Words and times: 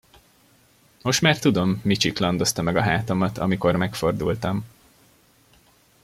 Most 1.03 1.21
már 1.21 1.39
tudom, 1.39 1.81
mi 1.83 1.95
csiklandozta 1.95 2.61
meg 2.61 2.75
a 2.75 2.81
hátamat, 2.81 3.37
amikor 3.37 3.75
megfordultam. 3.75 4.65